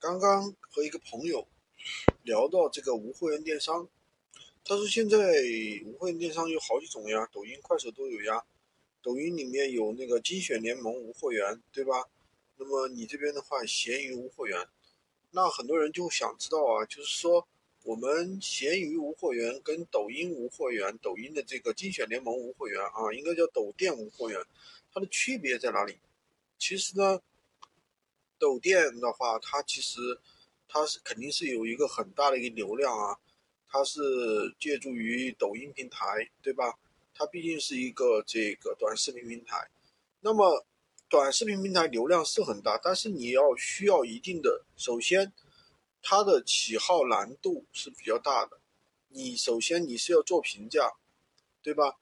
[0.00, 1.48] 刚刚和一个朋友
[2.22, 3.88] 聊到这个无货源电商，
[4.64, 5.18] 他说现在
[5.86, 8.44] 无货源电商有好几种呀，抖音、快手都有呀。
[9.02, 12.04] 抖音里面有那个精选联盟无货源，对吧？
[12.58, 14.68] 那么你这边的话，闲鱼无货源，
[15.32, 17.48] 那很多人就想知道啊，就是说
[17.82, 24.40] 我们闲鱼无货源跟抖音无货源，抖音的这个精选联盟无货源啊，应该叫抖店无货源，
[24.92, 25.98] 它的区别在哪里？
[26.56, 27.20] 其实呢。
[28.38, 30.00] 抖店的话，它其实
[30.68, 33.18] 它是肯定是有一个很大的一个流量啊，
[33.68, 34.00] 它是
[34.58, 36.78] 借助于抖音平台，对吧？
[37.14, 39.68] 它毕竟是一个这个短视频平台，
[40.20, 40.64] 那么
[41.08, 45.32] 短视频平台流量是很大，但是你要需要一定的，首先
[46.00, 48.60] 它的起号难度是比较大的，
[49.08, 50.92] 你首先你是要做评价，
[51.60, 51.98] 对吧？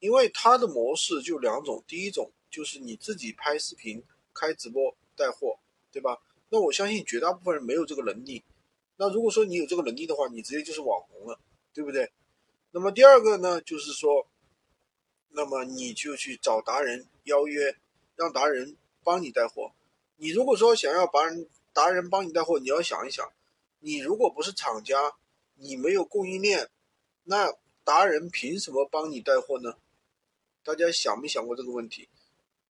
[0.00, 5.60] 因为它的模式就两种，第一种就是你自己拍视频开直播带货。
[5.92, 6.18] 对吧？
[6.48, 8.42] 那我相信绝大部分人没有这个能力。
[8.96, 11.38] 那如果说你有这个能力的话，你直接就是网红了，
[11.72, 12.10] 对不对？
[12.72, 14.26] 那么第二个呢，就是说，
[15.30, 17.76] 那么你就去找达人邀约，
[18.16, 19.72] 让达人帮你带货。
[20.16, 23.30] 你如果说想要把人达人帮你带货，你要想一想，
[23.80, 25.14] 你如果不是厂家，
[25.56, 26.68] 你没有供应链，
[27.24, 27.52] 那
[27.84, 29.74] 达人凭什么帮你带货呢？
[30.62, 32.08] 大家想没想过这个问题？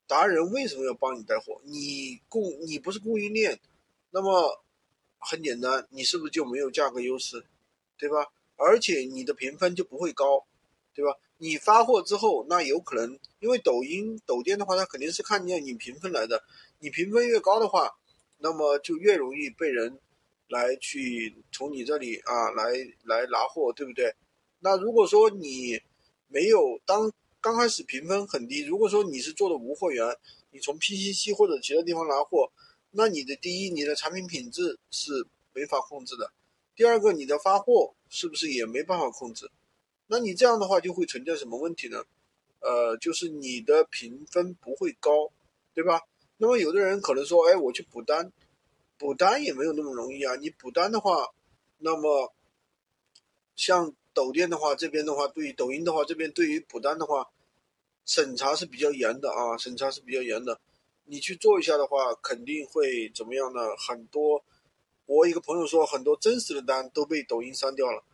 [0.07, 1.61] 达人为什么要帮你带货？
[1.65, 3.59] 你供你不是供应链，
[4.11, 4.63] 那么
[5.19, 7.45] 很简单，你是不是就没有价格优势，
[7.97, 8.27] 对吧？
[8.57, 10.45] 而且你的评分就不会高，
[10.93, 11.17] 对吧？
[11.39, 16.45] 你发货之后，那有可能因为抖音、抖店的话，它肯定是看见你评分来的，
[16.79, 17.91] 你评分越高的话，
[18.39, 19.99] 那么就越容易被人
[20.49, 22.73] 来去从你这里啊来
[23.05, 24.15] 来拿货，对不对？
[24.61, 25.81] 那如果说你
[26.29, 27.11] 没有当。
[27.43, 30.17] 刚开始评分很低，如果说你是做的无货源，
[30.53, 32.53] 你从 PCC 或者其他地方拿货，
[32.93, 36.27] 那你的第一，你的产品品质是没法控制的；
[36.77, 39.51] 第二个，你的发货是不是也没办法控制？
[40.07, 42.05] 那你这样的话就会存在什么问题呢？
[42.61, 45.33] 呃，就是你的评分不会高，
[45.75, 46.03] 对吧？
[46.37, 48.33] 那么有的人可能说，哎，我去补单，
[48.97, 50.37] 补单也没有那么容易啊。
[50.37, 51.35] 你补单的话，
[51.79, 52.33] 那么
[53.57, 53.93] 像。
[54.15, 57.31] 抖店的话，这边的话，对于抖音的话，这边对于补单的话，
[58.05, 60.61] 审查是比较严的啊，审查是比较严的。
[61.05, 63.61] 你去做一下的话，肯定会怎么样呢？
[63.77, 64.45] 很多，
[65.07, 68.05] 我一个朋友说，很多真实的单都被抖音删掉了。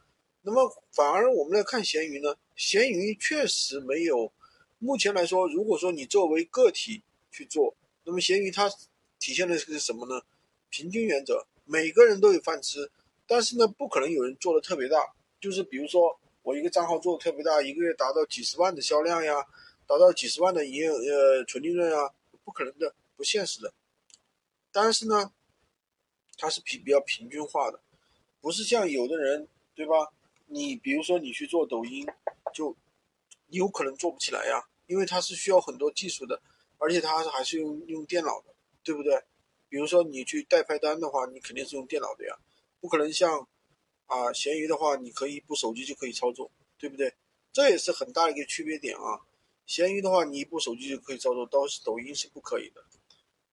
[0.42, 4.32] 那么反而我们来看闲鱼呢，闲鱼确实没有。
[4.78, 8.70] 目前来说，如果说你作为个体去做，那么闲鱼它
[9.18, 10.22] 体现的是什么呢？
[10.70, 12.90] 平均原则，每个人都有饭吃，
[13.26, 14.98] 但是呢，不可能有人做的特别大。
[15.40, 19.46] 就是比如说，我一个账号做的特别大，一个月达到几十万的销量呀，
[19.86, 22.12] 达到几十万的营业呃纯利润啊，
[22.44, 23.72] 不可能的，不现实的。
[24.72, 25.32] 但是呢，
[26.36, 27.80] 它是平比较平均化的，
[28.40, 30.12] 不是像有的人对吧？
[30.46, 32.04] 你比如说你去做抖音，
[32.52, 32.74] 就
[33.48, 36.40] 有可能做不起来呀，因为它是需要很多技术的，
[36.78, 39.22] 而且它还是用用电脑的，对不对？
[39.68, 42.36] 比如说你去代拍单的话，你肯定是用电脑的呀，
[42.80, 43.46] 不可能像。
[44.08, 47.14] 啊，闲鱼的话，你可以一部手机就可以操作，对不对？
[47.52, 49.20] 这也是很大的一个区别点啊。
[49.66, 52.82] 闲鱼的话，你一部手机就可以操作，倒是抖音是不可以的。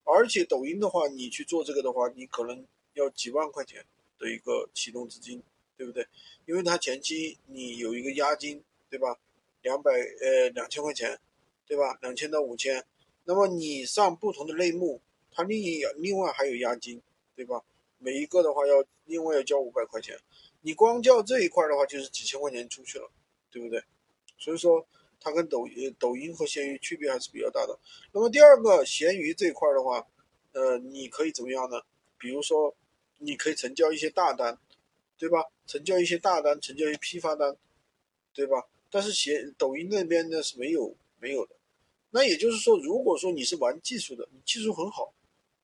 [0.04, 3.86] 而且抖音的话，你去做这个的话，你可能要几万块钱
[4.18, 5.42] 的一个启动资金，
[5.76, 6.08] 对不对？
[6.46, 9.18] 因为它前期你有一个押金，对吧？
[9.62, 11.20] 两百呃两千块钱，
[11.68, 11.98] 对吧？
[12.02, 12.86] 两千到五千。
[13.24, 15.02] 那么你上不同的类目，
[15.32, 17.02] 它另一另外还有押金，
[17.36, 17.64] 对吧？
[18.06, 20.16] 每一个的话要另外要交五百块钱。
[20.62, 23.10] 你光叫这一块的话，就是几千块钱出去了，
[23.50, 23.84] 对不对？
[24.38, 24.88] 所以说，
[25.20, 27.80] 它跟抖音、抖音和闲鱼区别还是比较大的。
[28.12, 30.06] 那么第二个，闲鱼这一块的话，
[30.52, 31.82] 呃，你可以怎么样呢？
[32.20, 32.76] 比如说，
[33.18, 34.60] 你可以成交一些大单，
[35.18, 35.46] 对吧？
[35.66, 37.58] 成交一些大单，成交一些批发单，
[38.34, 38.68] 对吧？
[38.92, 41.56] 但是闲抖音那边呢是没有没有的。
[42.12, 45.14] 那也就是说，如果说你是玩技术的，你技术很好，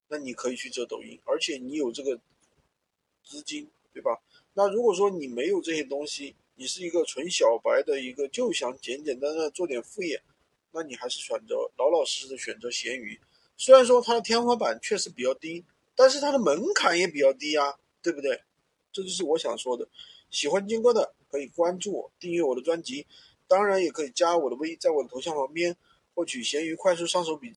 [0.10, 2.20] 那你可以去做抖音，而且你有这个
[3.24, 4.22] 资金，对吧？
[4.54, 10.22] 那如果说你没有这些东西，你是一个纯小白的一个，就想简简单单做点副业，
[10.72, 13.20] 那你还是选择老老实实的选择闲鱼。
[13.58, 15.64] 虽然说它的天花板确实比较低，
[15.96, 18.42] 但是它的门槛也比较低啊，对不对？
[18.92, 19.88] 这就是我想说的。
[20.30, 23.08] 喜欢金哥的可以关注我，订阅我的专辑，
[23.48, 25.76] 当然也可以加我的微，在我的头像旁边
[26.14, 27.50] 获取闲鱼快速上手笔。